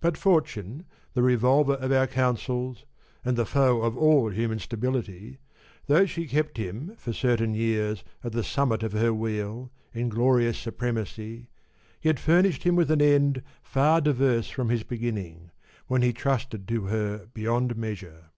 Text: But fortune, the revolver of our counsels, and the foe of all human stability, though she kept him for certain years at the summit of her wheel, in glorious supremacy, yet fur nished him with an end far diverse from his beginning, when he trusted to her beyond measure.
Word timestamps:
But 0.00 0.18
fortune, 0.18 0.84
the 1.14 1.22
revolver 1.22 1.76
of 1.76 1.90
our 1.90 2.06
counsels, 2.06 2.84
and 3.24 3.34
the 3.34 3.46
foe 3.46 3.80
of 3.80 3.96
all 3.96 4.28
human 4.28 4.58
stability, 4.58 5.38
though 5.86 6.04
she 6.04 6.26
kept 6.26 6.58
him 6.58 6.94
for 6.98 7.14
certain 7.14 7.54
years 7.54 8.04
at 8.22 8.32
the 8.32 8.44
summit 8.44 8.82
of 8.82 8.92
her 8.92 9.14
wheel, 9.14 9.72
in 9.94 10.10
glorious 10.10 10.58
supremacy, 10.58 11.48
yet 12.02 12.20
fur 12.20 12.42
nished 12.42 12.64
him 12.64 12.76
with 12.76 12.90
an 12.90 13.00
end 13.00 13.42
far 13.62 14.02
diverse 14.02 14.50
from 14.50 14.68
his 14.68 14.82
beginning, 14.82 15.50
when 15.86 16.02
he 16.02 16.12
trusted 16.12 16.68
to 16.68 16.84
her 16.88 17.28
beyond 17.32 17.74
measure. 17.74 18.32